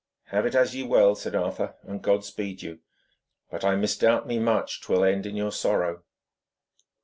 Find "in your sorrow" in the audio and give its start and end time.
5.27-6.01